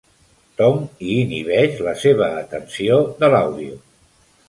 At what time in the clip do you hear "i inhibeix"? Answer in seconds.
1.09-1.77